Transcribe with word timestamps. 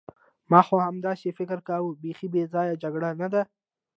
ما 0.51 0.59
خو 0.67 0.75
همداسې 0.87 1.27
فکر 1.39 1.59
کاوه، 1.67 1.99
بیخي 2.03 2.27
بې 2.33 2.43
ځایه 2.53 2.79
جګړه 2.83 3.09
نه 3.21 3.27
ده. 3.33 3.41